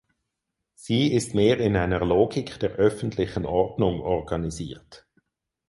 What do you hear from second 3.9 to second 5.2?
organisiert.